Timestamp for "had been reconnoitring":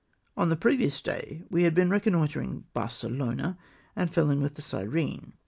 1.61-2.63